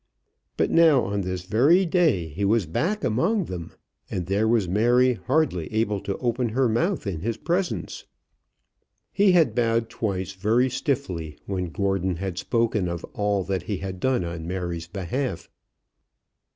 But 0.57 0.71
now 0.71 1.03
on 1.03 1.21
this 1.21 1.43
very 1.43 1.85
day 1.85 2.29
he 2.29 2.43
was 2.43 2.65
back 2.65 3.03
among 3.03 3.45
them, 3.45 3.71
and 4.09 4.25
there 4.25 4.47
was 4.47 4.67
Mary 4.67 5.13
hardly 5.13 5.71
able 5.71 5.99
to 5.99 6.17
open 6.17 6.49
her 6.49 6.67
mouth 6.67 7.05
in 7.05 7.19
his 7.19 7.37
presence. 7.37 8.07
He 9.11 9.33
had 9.33 9.53
bowed 9.53 9.91
twice 9.91 10.31
very 10.31 10.71
stiffly 10.71 11.37
when 11.45 11.65
Gordon 11.65 12.15
had 12.15 12.39
spoken 12.39 12.87
of 12.87 13.03
all 13.13 13.43
that 13.43 13.61
he 13.69 13.77
had 13.77 13.99
done 13.99 14.23
on 14.25 14.47
Mary's 14.47 14.87
behalf. 14.87 15.51